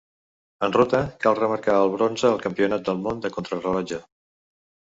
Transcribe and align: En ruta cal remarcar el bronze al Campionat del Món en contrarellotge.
En 0.67 0.71
ruta 0.75 1.01
cal 1.25 1.37
remarcar 1.41 1.75
el 1.83 1.93
bronze 1.97 2.27
al 2.31 2.41
Campionat 2.47 2.89
del 2.89 2.99
Món 3.07 3.23
en 3.33 3.37
contrarellotge. 3.39 4.05